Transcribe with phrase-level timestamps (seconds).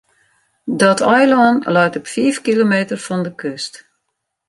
[0.81, 3.73] Dat eilân leit op fiif kilometer fan de kust.